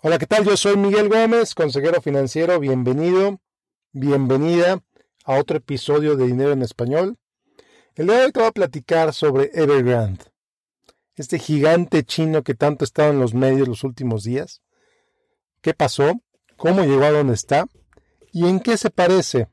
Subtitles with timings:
[0.00, 0.44] Hola, ¿qué tal?
[0.44, 2.60] Yo soy Miguel Gómez, consejero financiero.
[2.60, 3.40] Bienvenido,
[3.90, 4.80] bienvenida
[5.24, 7.18] a otro episodio de Dinero en Español.
[7.96, 10.24] El día de hoy te voy a platicar sobre Evergrande,
[11.16, 14.62] este gigante chino que tanto ha estado en los medios los últimos días.
[15.62, 16.12] ¿Qué pasó?
[16.56, 17.66] ¿Cómo llegó a donde está?
[18.32, 19.48] ¿Y en qué se parece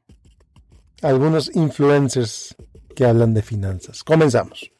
[1.01, 2.55] a algunos influencers
[2.95, 4.03] que hablan de finanzas?
[4.03, 4.74] Comenzamos.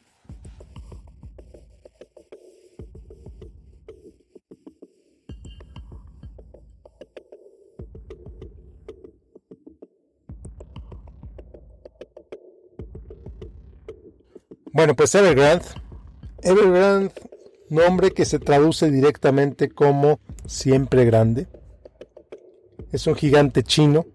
[14.75, 15.63] Bueno, pues Evergrande.
[16.41, 17.13] Evergrande,
[17.69, 21.47] nombre que se traduce directamente como siempre grande.
[22.91, 24.05] Es un gigante chino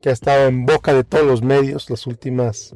[0.00, 2.74] que ha estado en boca de todos los medios las últimas,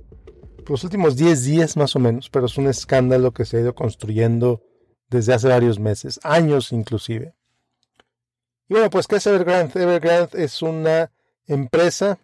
[0.69, 3.74] los últimos 10 días más o menos, pero es un escándalo que se ha ido
[3.74, 4.62] construyendo
[5.09, 7.34] desde hace varios meses, años inclusive.
[8.69, 9.83] Y bueno, pues ¿qué es Evergrande?
[9.83, 11.11] Evergrande es una
[11.47, 12.19] empresa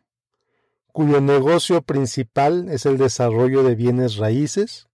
[0.99, 4.89] cuyo negocio principal es el desarrollo de bienes raíces.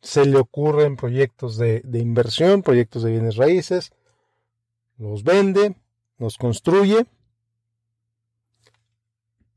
[0.00, 3.92] Se le ocurren proyectos de, inversión, proyectos de bienes raíces,
[4.96, 5.76] los vende,
[6.16, 7.04] los construye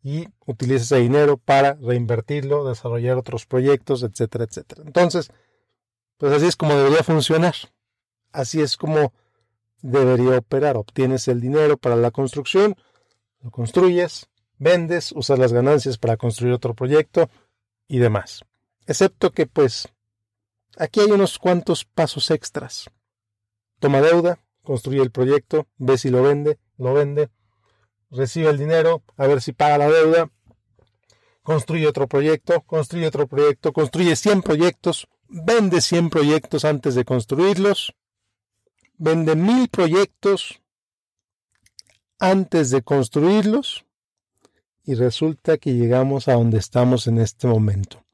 [0.04, 4.84] y utiliza ese dinero para reinvertirlo, desarrollar otros proyectos, etcétera, etcétera.
[4.86, 5.32] Entonces,
[6.18, 7.56] pues así es como debería funcionar.
[8.34, 9.14] Así es como
[9.82, 10.76] debería operar.
[10.76, 12.76] Obtienes el dinero para la construcción,
[13.40, 17.30] lo construyes, vendes, usas las ganancias para construir otro proyecto
[17.88, 18.44] y demás.
[18.88, 19.88] Excepto que pues
[20.78, 22.90] aquí hay unos cuantos pasos extras.
[23.80, 27.30] Toma deuda, construye el proyecto, ve si lo vende, lo vende,
[28.10, 30.30] recibe el dinero, a ver si paga la deuda,
[31.44, 37.94] construye otro proyecto, construye otro proyecto, construye 100 proyectos, vende 100 proyectos antes de construirlos,
[38.98, 40.62] vende 1000 proyectos
[42.20, 43.85] antes de construirlos
[44.86, 48.06] y resulta que llegamos a donde estamos en este momento,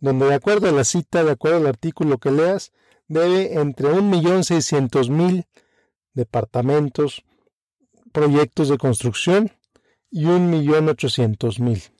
[0.00, 2.72] donde de acuerdo a la cita, de acuerdo al artículo que leas,
[3.08, 5.44] debe entre 1.600.000
[6.14, 7.24] departamentos,
[8.12, 9.52] proyectos de construcción
[10.10, 11.90] y 1.800.000.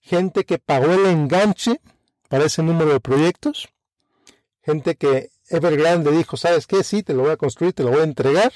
[0.00, 1.80] Gente que pagó el enganche
[2.28, 3.68] para ese número de proyectos,
[4.62, 6.82] gente que Evergrande dijo, ¿sabes qué?
[6.82, 8.52] Sí, te lo voy a construir, te lo voy a entregar.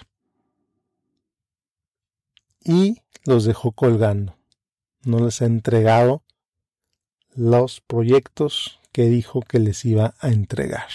[2.64, 4.35] Y los dejó colgando
[5.06, 6.22] no les ha entregado
[7.34, 10.88] los proyectos que dijo que les iba a entregar.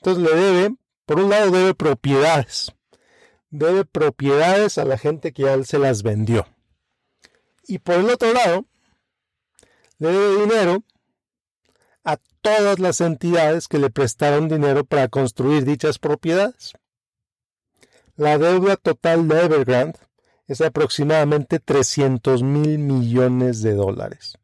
[0.00, 0.76] Entonces le debe,
[1.06, 2.72] por un lado debe propiedades,
[3.50, 6.46] debe propiedades a la gente que ya se las vendió.
[7.66, 8.64] Y por el otro lado,
[9.98, 10.84] le debe dinero
[12.04, 16.74] a todas las entidades que le prestaron dinero para construir dichas propiedades.
[18.16, 19.98] La deuda total de Evergrande
[20.46, 24.38] es aproximadamente 300 mil millones de dólares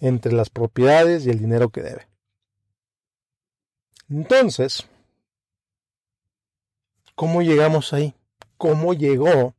[0.00, 2.08] entre las propiedades y el dinero que debe.
[4.10, 4.86] Entonces,
[7.14, 8.14] ¿cómo llegamos ahí?
[8.58, 9.54] ¿Cómo llegó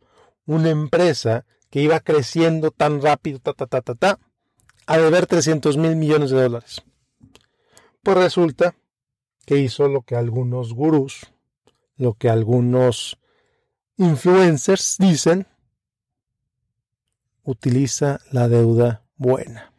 [0.45, 4.19] una empresa que iba creciendo tan rápido, ta, ta, ta, ta, ta,
[4.85, 6.83] a deber 300 mil millones de dólares?
[8.03, 8.75] Pues resulta
[9.47, 11.33] que hizo lo que algunos gurús,
[11.97, 13.17] lo que algunos
[13.97, 15.47] influencers dicen,
[17.43, 19.73] utiliza la deuda buena.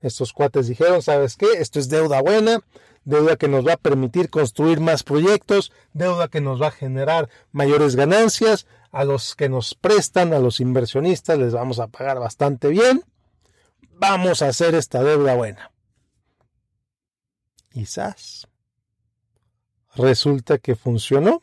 [0.00, 1.46] Estos cuates dijeron, ¿sabes qué?
[1.58, 2.60] Esto es deuda buena,
[3.04, 7.28] deuda que nos va a permitir construir más proyectos, deuda que nos va a generar
[7.52, 12.68] mayores ganancias, a los que nos prestan, a los inversionistas les vamos a pagar bastante
[12.68, 13.02] bien,
[13.90, 15.72] vamos a hacer esta deuda buena.
[17.70, 18.46] Quizás
[19.96, 21.40] resulta que funcionó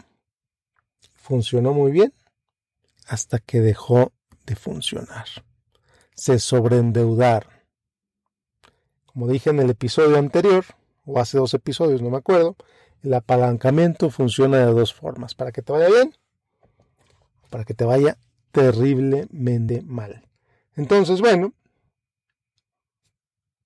[1.22, 2.14] funcionó muy bien
[3.08, 4.12] hasta que dejó
[4.46, 5.26] de funcionar.
[6.16, 7.52] Se sobreendeudaron.
[9.06, 10.66] Como dije en el episodio anterior,
[11.06, 12.56] o hace dos episodios, no me acuerdo,
[13.04, 15.36] el apalancamiento funciona de dos formas.
[15.36, 16.16] Para que te vaya bien,
[17.50, 18.18] para que te vaya
[18.52, 20.24] terriblemente mal.
[20.76, 21.54] Entonces, bueno,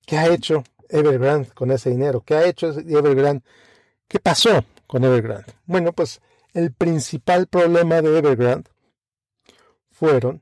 [0.06, 2.22] ¿qué ha hecho Evergrande con ese dinero?
[2.22, 3.44] ¿Qué ha hecho Evergrande?
[4.08, 5.54] ¿Qué pasó con Evergrande?
[5.66, 6.22] Bueno, pues
[6.56, 8.72] el principal problema de Evergrande
[9.92, 10.42] fueron,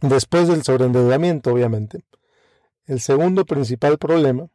[0.00, 2.04] después del sobreendeudamiento obviamente,
[2.86, 4.48] el segundo principal problema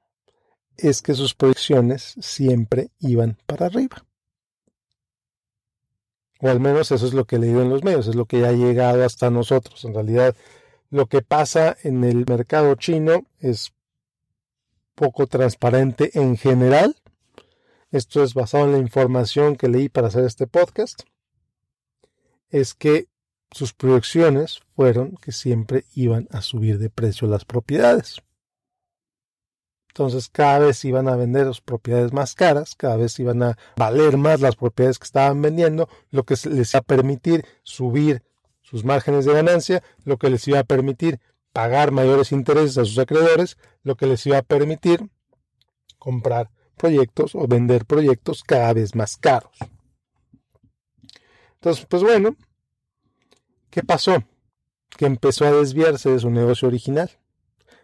[0.77, 4.05] es que sus proyecciones siempre iban para arriba.
[6.39, 8.39] O al menos eso es lo que he leído en los medios, es lo que
[8.39, 9.83] ya ha llegado hasta nosotros.
[9.83, 10.35] En realidad,
[10.89, 13.73] lo que pasa en el mercado chino es
[14.95, 16.95] poco transparente en general
[17.91, 21.03] esto es basado en la información que leí para hacer este podcast,
[22.49, 23.07] es que
[23.51, 28.21] sus proyecciones fueron que siempre iban a subir de precio las propiedades.
[29.89, 34.17] Entonces cada vez iban a vender las propiedades más caras, cada vez iban a valer
[34.17, 38.21] más las propiedades que estaban vendiendo, lo que les iba a permitir subir
[38.61, 41.19] sus márgenes de ganancia, lo que les iba a permitir
[41.51, 45.09] pagar mayores intereses a sus acreedores, lo que les iba a permitir
[45.97, 49.57] comprar proyectos o vender proyectos cada vez más caros.
[51.55, 52.35] Entonces, pues bueno,
[53.69, 54.23] ¿qué pasó?
[54.89, 57.11] Que empezó a desviarse de su negocio original.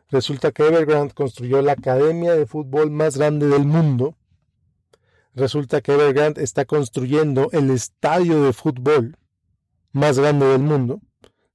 [0.09, 4.15] Resulta que Evergrande construyó la academia de fútbol más grande del mundo.
[5.33, 9.17] Resulta que Evergrande está construyendo el estadio de fútbol
[9.91, 11.01] más grande del mundo.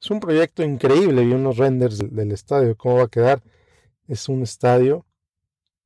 [0.00, 1.24] Es un proyecto increíble.
[1.24, 3.42] Vi unos renders del estadio, cómo va a quedar.
[4.08, 5.06] Es un estadio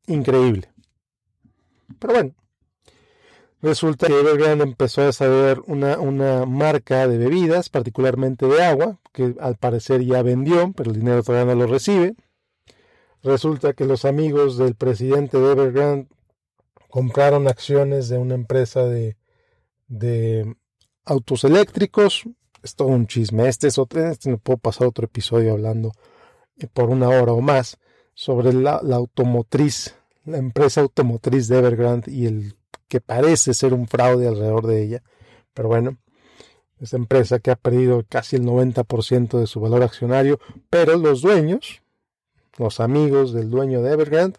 [0.06, 0.71] increíble.
[1.98, 2.34] Pero bueno,
[3.60, 9.34] resulta que Evergrande empezó a desarrollar una, una marca de bebidas, particularmente de agua, que
[9.40, 12.14] al parecer ya vendió, pero el dinero todavía no lo recibe.
[13.22, 16.08] Resulta que los amigos del presidente de Evergrande
[16.88, 19.16] compraron acciones de una empresa de,
[19.86, 20.56] de
[21.04, 22.24] autos eléctricos.
[22.62, 23.48] Es todo un chisme.
[23.48, 25.92] Este es otro, este no puedo pasar otro episodio hablando
[26.74, 27.78] por una hora o más
[28.14, 32.54] sobre la automotriz la empresa automotriz de Evergrande y el
[32.88, 35.02] que parece ser un fraude alrededor de ella.
[35.54, 35.98] Pero bueno,
[36.80, 40.38] esa empresa que ha perdido casi el 90% de su valor accionario,
[40.68, 41.82] pero los dueños,
[42.58, 44.38] los amigos del dueño de Evergrande,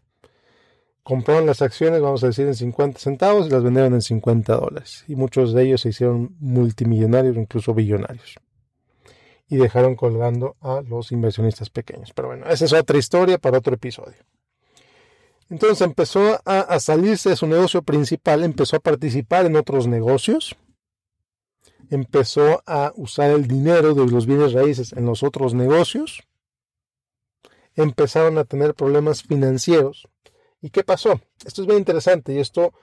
[1.04, 5.04] compraron las acciones, vamos a decir, en 50 centavos y las vendieron en 50 dólares.
[5.08, 8.36] Y muchos de ellos se hicieron multimillonarios, incluso billonarios.
[9.48, 12.12] Y dejaron colgando a los inversionistas pequeños.
[12.14, 14.18] Pero bueno, esa es otra historia para otro episodio.
[15.54, 20.56] Entonces empezó a, salirse de su negocio principal, empezó a participar en otros negocios,
[21.92, 26.24] empezó a usar el dinero de los bienes raíces en los otros negocios,
[27.76, 30.08] empezaron a tener problemas financieros.
[30.60, 31.22] ¿Y qué pasó?
[31.46, 32.74] Esto es bien interesante y esto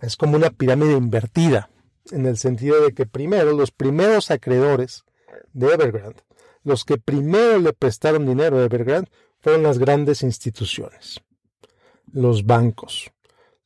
[0.00, 1.68] es como una pirámide invertida,
[2.12, 5.02] en el sentido de que primero los primeros acreedores
[5.52, 6.22] de Evergrande,
[6.62, 9.10] los que primero le prestaron dinero a Evergrande,
[9.40, 11.20] fueron las grandes instituciones
[12.12, 13.10] los bancos,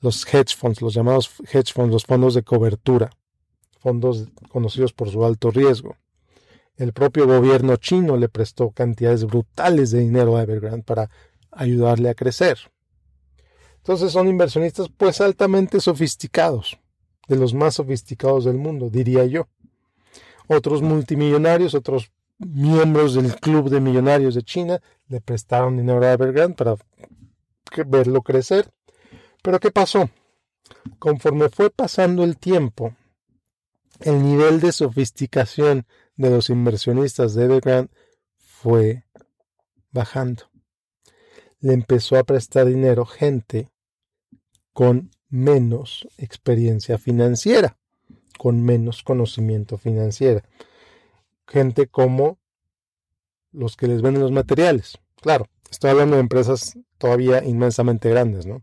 [0.01, 3.11] los hedge funds, los llamados hedge funds, los fondos de cobertura,
[3.81, 5.97] fondos conocidos por su alto riesgo.
[6.77, 11.11] El propio gobierno chino le prestó cantidades brutales de dinero a Evergrande para
[11.53, 12.59] ayudarle a crecer.
[13.77, 16.79] Entonces son inversionistas pues altamente sofisticados,
[17.29, 19.47] de los más sofisticados del mundo, diría yo.
[20.49, 26.57] Otros multimillonarios, otros miembros del club de millonarios de China le prestaron dinero a Evergrande
[26.57, 26.77] para
[27.83, 28.71] verlo crecer.
[29.43, 30.09] Pero ¿qué pasó?
[30.99, 32.95] Conforme fue pasando el tiempo,
[34.01, 35.87] el nivel de sofisticación
[36.17, 37.91] de los inversionistas de Evergrande
[38.37, 39.05] fue
[39.91, 40.45] bajando.
[41.61, 43.71] Le empezó a prestar dinero gente
[44.73, 47.79] con menos experiencia financiera,
[48.39, 50.43] con menos conocimiento financiero.
[51.47, 52.39] Gente como
[53.53, 54.99] los que les venden los materiales.
[55.21, 58.63] Claro, estoy hablando de empresas todavía inmensamente grandes, ¿no?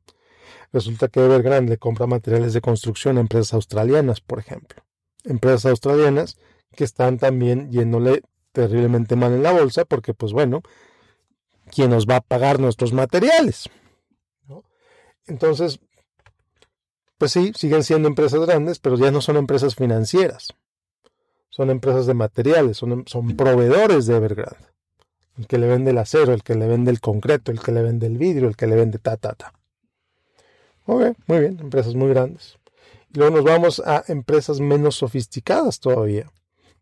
[0.72, 4.84] Resulta que Evergrande compra materiales de construcción a empresas australianas, por ejemplo.
[5.26, 6.38] Empresas australianas
[6.76, 8.22] que están también yéndole
[8.54, 10.62] terriblemente mal en la bolsa porque, pues bueno,
[11.70, 13.70] ¿quién nos va a pagar nuestros materiales?
[15.28, 15.80] Entonces,
[17.18, 20.48] pues sí, siguen siendo empresas grandes, pero ya no son empresas financieras.
[21.50, 24.71] Son empresas de materiales, son, son proveedores de Evergrande
[25.38, 27.82] el que le vende el acero, el que le vende el concreto, el que le
[27.82, 29.54] vende el vidrio, el que le vende ta, ta, ta.
[30.86, 32.58] Ok, muy bien, empresas muy grandes.
[33.14, 36.32] Y luego nos vamos a empresas menos sofisticadas todavía.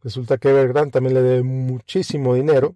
[0.01, 2.75] Resulta que Evergrande también le debe muchísimo dinero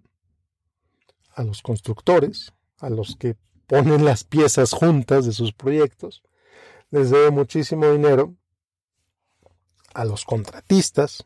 [1.34, 6.22] a los constructores, a los que ponen las piezas juntas de sus proyectos.
[6.90, 8.34] Les debe muchísimo dinero
[9.94, 11.24] a los contratistas,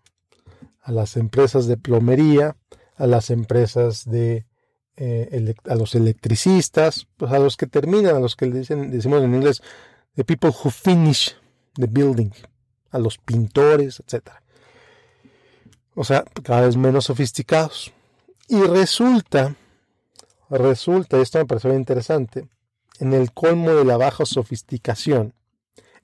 [0.83, 2.57] a las empresas de plomería,
[2.99, 4.45] a las empresas de
[5.01, 9.33] eh, a los electricistas, pues a los que terminan, a los que dicen, decimos en
[9.33, 9.63] inglés,
[10.17, 11.37] the people who finish
[11.75, 12.33] the building,
[12.91, 14.31] a los pintores, etc.
[15.95, 17.93] O sea, cada vez menos sofisticados.
[18.49, 19.55] Y resulta,
[20.51, 22.49] resulta, esto me pareció interesante,
[22.99, 25.33] en el colmo de la baja sofisticación,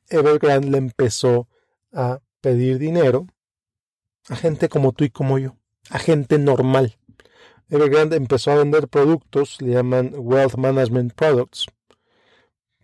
[0.08, 1.48] Evergrande le empezó
[1.92, 3.26] a pedir dinero
[4.28, 5.56] a gente como tú y como yo
[5.90, 6.96] a gente normal.
[7.70, 11.66] Evergrande empezó a vender productos, le llaman Wealth Management Products,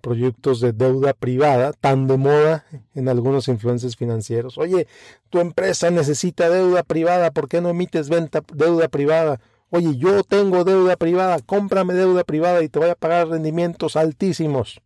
[0.00, 2.64] proyectos de deuda privada, tan de moda
[2.94, 4.58] en algunos influencers financieros.
[4.58, 4.86] Oye,
[5.28, 9.40] tu empresa necesita deuda privada, ¿por qué no emites venta, deuda privada?
[9.68, 14.80] Oye, yo tengo deuda privada, cómprame deuda privada y te voy a pagar rendimientos altísimos.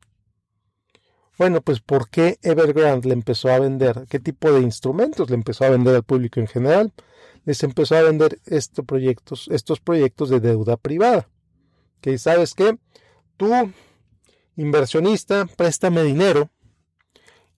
[1.38, 4.06] Bueno, pues ¿por qué Evergrande le empezó a vender?
[4.08, 6.92] ¿Qué tipo de instrumentos le empezó a vender al público en general?
[7.44, 11.28] Les empezó a vender estos proyectos, estos proyectos de deuda privada.
[12.00, 12.76] Que sabes qué?
[13.36, 13.52] Tú,
[14.56, 16.50] inversionista, préstame dinero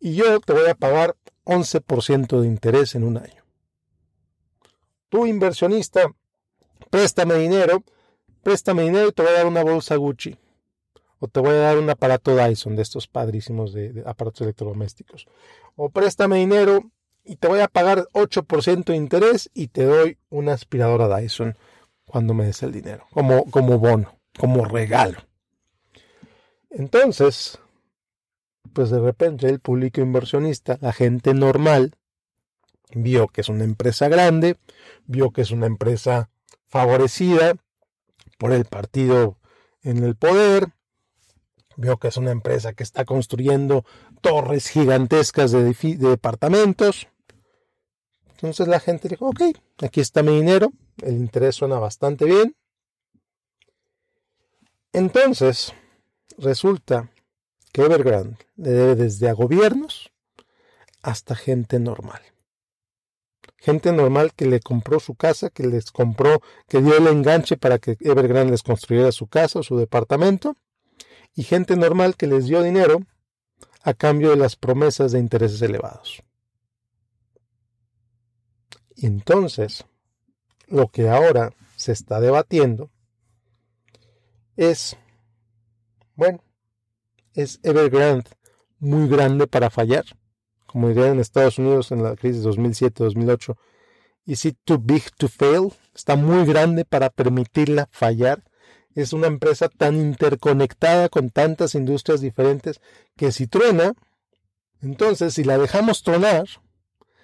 [0.00, 3.44] y yo te voy a pagar 11% de interés en un año.
[5.08, 6.12] Tú, inversionista,
[6.90, 7.84] préstame dinero,
[8.42, 10.36] préstame dinero y te voy a dar una bolsa Gucci
[11.18, 15.26] o te voy a dar un aparato Dyson de estos padrísimos de, aparatos electrodomésticos.
[15.74, 16.90] O préstame dinero
[17.26, 21.56] y te voy a pagar 8% de interés y te doy una aspiradora Dyson
[22.04, 25.18] cuando me des el dinero, como, como bono, como regalo.
[26.70, 27.58] Entonces,
[28.72, 31.96] pues de repente el público inversionista, la gente normal,
[32.92, 34.56] vio que es una empresa grande,
[35.06, 36.30] vio que es una empresa
[36.68, 37.54] favorecida
[38.38, 39.36] por el partido
[39.82, 40.68] en el poder,
[41.76, 43.84] Vio que es una empresa que está construyendo
[44.22, 47.08] torres gigantescas de, departamentos.
[48.36, 49.40] Entonces la gente dijo, ok,
[49.78, 50.70] aquí está mi dinero,
[51.02, 52.54] el interés suena bastante bien.
[54.92, 55.72] Entonces,
[56.36, 57.10] resulta
[57.72, 60.12] que Evergrande le debe desde a gobiernos
[61.00, 62.20] hasta gente normal.
[63.56, 67.78] Gente normal que le compró su casa, que les compró, que dio el enganche para
[67.78, 70.56] que Evergrande les construyera su casa o su departamento
[71.34, 73.00] y gente normal que les dio dinero
[73.82, 76.22] a cambio de las promesas de intereses elevados.
[78.96, 79.84] Entonces,
[80.68, 82.90] lo que ahora se está debatiendo
[84.56, 84.96] es,
[86.14, 86.42] bueno,
[87.34, 88.30] es Evergrande
[88.78, 90.04] muy grande para fallar,
[90.66, 93.56] como dirían en Estados Unidos en la crisis 2007-2008.
[94.26, 95.72] ¿Is it too big to fail?
[95.94, 98.42] Está muy grande para permitirla fallar
[98.96, 102.80] es una empresa tan interconectada con tantas industrias diferentes
[103.14, 103.92] que si truena,
[104.80, 106.46] entonces si la dejamos tronar,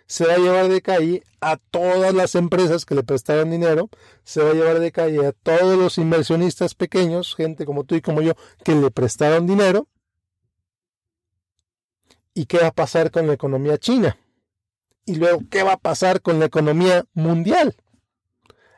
[0.07, 3.89] se va a llevar de calle a todas las empresas que le prestaron dinero,
[4.25, 8.01] se va a llevar de calle a todos los inversionistas pequeños, gente como tú y
[8.01, 9.89] como yo, que le prestaron dinero.
[12.35, 14.17] ¿Y qué va a pasar con la economía china?
[15.05, 17.77] Y luego, ¿qué va a pasar con la economía mundial?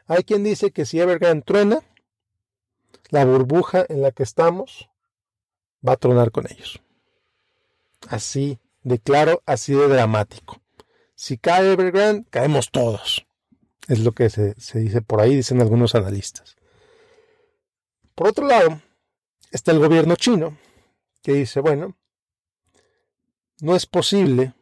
[0.06, 1.80] Hay quien dice que si Evergrande truena,
[3.10, 4.88] la burbuja en la que estamos
[5.86, 6.80] va a tronar con ellos.
[8.08, 10.60] Así de claro, así de dramático.
[11.24, 13.26] Si cae Evergrande, caemos todos.
[13.88, 16.54] Es lo que se, se dice por ahí, dicen algunos analistas.
[18.14, 18.82] Por otro lado,
[19.50, 20.58] está el gobierno chino,
[21.22, 21.96] que dice, bueno,
[23.62, 24.52] no es posible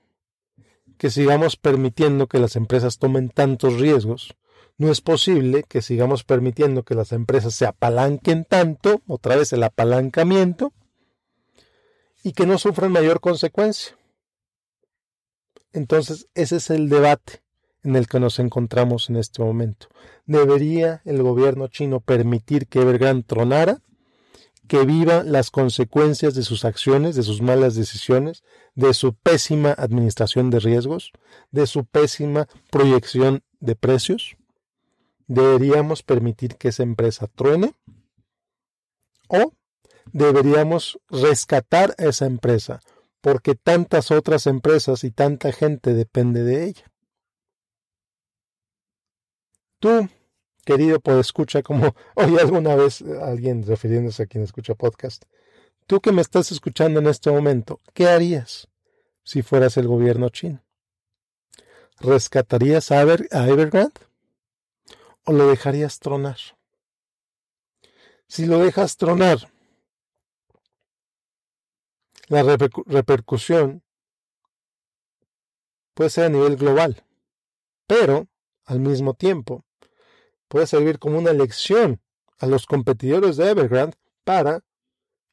[0.98, 4.36] que sigamos permitiendo que las empresas tomen tantos riesgos
[4.78, 9.64] no es posible que sigamos permitiendo que las empresas se apalanquen tanto, otra vez el
[9.64, 10.72] apalancamiento,
[12.22, 13.96] y que no sufran mayor consecuencia.
[15.72, 17.42] Entonces, ese es el debate
[17.82, 19.88] en el que nos encontramos en este momento.
[20.26, 23.80] ¿Debería el gobierno chino permitir que Evergrande tronara?
[24.72, 28.42] que viva las consecuencias de sus acciones, de sus malas decisiones,
[28.74, 31.12] de su pésima administración de riesgos,
[31.50, 34.36] de su pésima proyección de precios?
[35.26, 37.74] ¿Deberíamos permitir que esa empresa truene?
[39.28, 39.52] ¿O
[40.12, 42.80] deberíamos rescatar a esa empresa
[43.22, 46.92] porque tantas otras empresas y tanta gente depende de ella?
[49.78, 50.08] Tú,
[50.64, 55.24] querido escucha, como oí alguna vez alguien refiriéndose a quien escucha podcast,
[55.86, 58.68] tú que me estás escuchando en este momento, ¿qué harías
[59.24, 60.62] si fueras el gobierno chino?
[62.00, 64.00] ¿Rescatarías a, Evergrande?
[65.24, 66.38] o lo dejarías tronar?
[68.26, 69.51] Si lo dejas tronar,
[72.32, 73.82] la repercusión
[75.94, 77.04] puede ser a nivel global,
[77.86, 78.28] pero
[78.64, 79.66] al mismo tiempo
[80.48, 82.00] puede servir como una lección
[82.38, 84.64] a los competidores de Evergrande para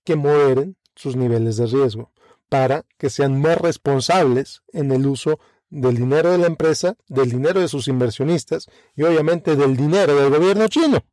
[0.04, 2.12] que moderen sus niveles de riesgo,
[2.50, 5.40] para que sean más responsables en el uso
[5.70, 10.32] del dinero de la empresa, del dinero de sus inversionistas y obviamente del dinero del
[10.32, 11.06] gobierno chino.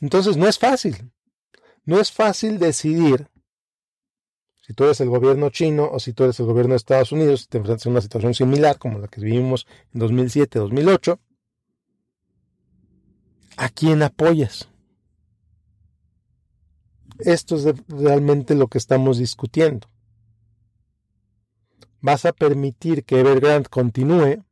[0.00, 1.10] Entonces no es fácil.
[1.84, 3.28] No es fácil decidir
[4.70, 7.48] si tú eres el gobierno chino o si tú eres el gobierno de Estados Unidos,
[7.48, 11.18] te enfrentas a una situación similar como la que vivimos en 2007-2008,
[13.56, 14.68] ¿a quién apoyas?
[17.18, 19.90] esto es realmente lo que estamos discutiendo.
[22.00, 24.44] ¿Vas a permitir que Evergrande continúe?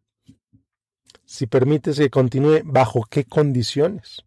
[1.27, 4.25] Si permites que continúe, ¿bajo qué condiciones?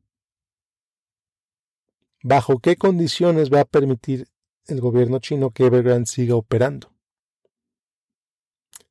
[2.23, 4.29] ¿Bajo qué condiciones va a permitir
[4.67, 6.91] el gobierno chino que Evergrande siga operando?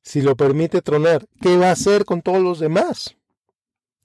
[0.01, 3.15] Si lo permite tronar, ¿qué va a hacer con todos los demás?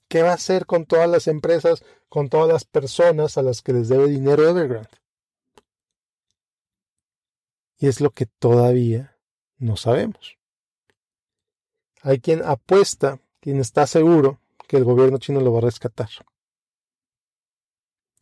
[0.07, 3.73] ¿Qué va a hacer con todas las empresas, con todas las personas a las que
[3.73, 4.89] les debe dinero Evergrande?
[7.79, 9.17] Y es lo que todavía
[9.57, 10.37] no sabemos.
[12.01, 16.09] Hay quien apuesta, quien está seguro que el gobierno chino lo va a rescatar.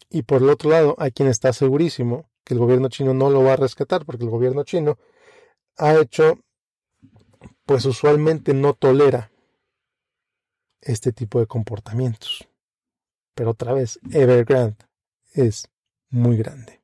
[0.09, 3.43] Y por el otro lado, hay quien está segurísimo que el gobierno chino no lo
[3.43, 4.97] va a rescatar porque el gobierno chino
[5.77, 6.39] ha hecho,
[7.65, 9.31] pues usualmente no tolera
[10.79, 12.47] este tipo de comportamientos.
[13.33, 14.77] Pero otra vez, Evergrande
[15.33, 15.67] es
[16.09, 16.81] muy grande.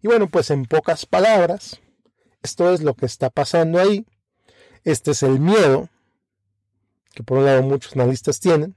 [0.00, 1.80] Y bueno, pues en pocas palabras,
[2.42, 4.06] esto es lo que está pasando ahí.
[4.82, 5.90] Este es el miedo
[7.14, 8.76] que por un lado muchos analistas tienen.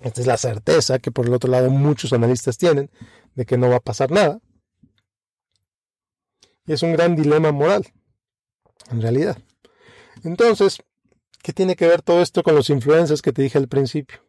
[0.00, 2.90] Esta es la certeza que por el otro lado muchos analistas tienen
[3.34, 4.40] de que no va a pasar nada.
[6.66, 7.86] Es un gran dilema moral,
[8.90, 9.38] en realidad.
[10.22, 10.82] Entonces,
[11.42, 14.20] ¿Qué tiene que ver todo esto con los influencers que te dije al principio?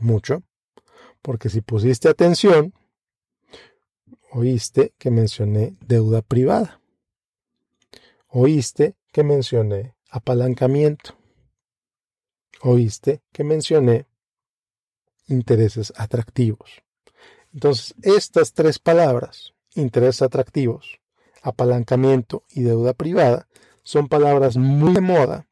[0.00, 0.42] Mucho,
[1.22, 2.74] porque si pusiste atención,
[4.30, 6.80] oíste que mencioné deuda privada.
[8.28, 11.16] Oíste que mencioné apalancamiento.
[12.60, 14.06] Oíste que mencioné
[15.28, 16.82] intereses atractivos.
[17.52, 20.98] Entonces, estas tres palabras, intereses atractivos,
[21.44, 23.46] apalancamiento y deuda privada,
[23.82, 25.46] son palabras muy de moda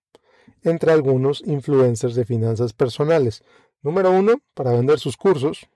[0.62, 3.44] entre algunos influencers de finanzas personales.
[3.82, 5.68] Número uno, para vender sus cursos,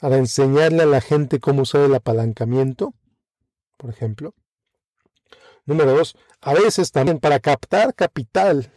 [0.00, 2.94] para enseñarle a la gente cómo usar el apalancamiento,
[3.76, 4.34] por ejemplo.
[5.66, 8.72] Número dos, a veces también para captar capital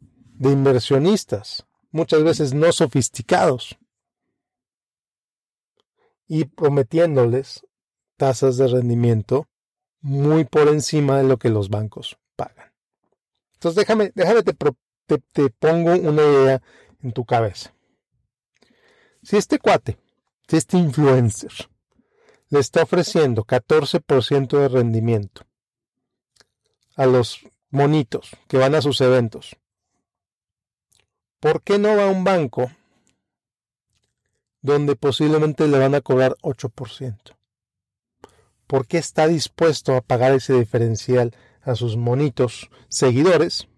[0.00, 3.78] de inversionistas, muchas veces no sofisticados,
[6.28, 7.65] y prometiéndoles
[8.16, 9.46] tasas de rendimiento
[10.00, 12.72] muy por encima de lo que los bancos pagan.
[13.54, 14.54] Entonces déjame, déjame te,
[15.32, 16.62] te, pongo una idea
[17.02, 17.74] en tu cabeza.
[19.22, 19.98] Si este cuate,
[20.46, 21.52] si este influencer,
[22.48, 25.42] le está ofreciendo 14% de rendimiento
[26.94, 29.56] a los monitos que van a sus eventos,
[31.40, 32.70] ¿por qué no va a un banco
[34.62, 37.35] donde posiblemente le van a cobrar 8%?
[38.66, 43.68] ¿Por qué está dispuesto a pagar ese diferencial a sus monitos seguidores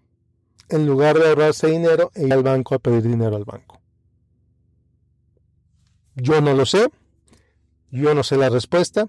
[0.69, 3.81] en lugar de ahorrarse dinero e ir al banco a pedir dinero al banco.
[6.15, 6.89] Yo no lo sé,
[7.91, 9.07] yo no sé la respuesta,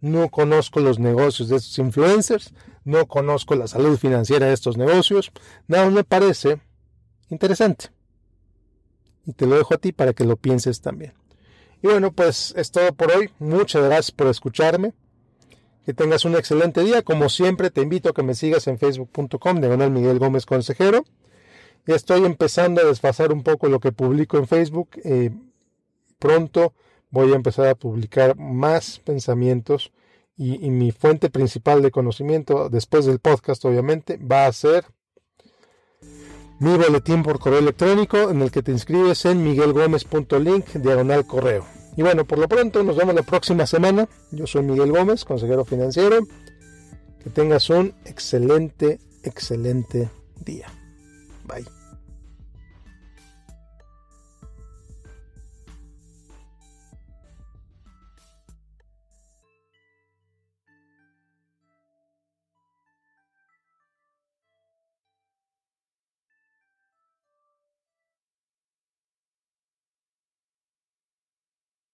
[0.00, 2.52] no conozco los negocios de estos influencers,
[2.84, 5.32] no conozco la salud financiera de estos negocios,
[5.66, 6.60] nada me parece
[7.30, 7.86] interesante.
[9.24, 11.14] Y te lo dejo a ti para que lo pienses también.
[11.82, 13.30] Y bueno, pues es todo por hoy.
[13.38, 14.94] Muchas gracias por escucharme.
[15.88, 17.00] Que tengas un excelente día.
[17.00, 21.02] Como siempre, te invito a que me sigas en facebook.com, diagonal Miguel Gómez Consejero.
[21.86, 24.90] Ya estoy empezando a desfasar un poco lo que publico en Facebook.
[25.02, 25.30] Eh,
[26.18, 26.74] pronto
[27.08, 29.90] voy a empezar a publicar más pensamientos
[30.36, 34.84] y, mi fuente principal de conocimiento, después del podcast obviamente, va a ser
[36.60, 41.77] mi boletín por correo electrónico en el que te inscribes en miguelgomez.link diagonal correo.
[41.98, 44.08] Y bueno, por lo pronto nos vemos la próxima semana.
[44.30, 46.20] Yo soy Miguel Gómez, consejero financiero.
[47.20, 50.08] Que tengas un excelente, excelente
[50.44, 50.68] día.
[51.44, 51.77] Bye.